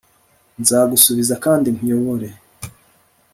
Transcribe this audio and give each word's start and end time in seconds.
nzagusubiza 0.61 1.33
kandi 1.45 1.67
nkuyobore. 1.75 2.29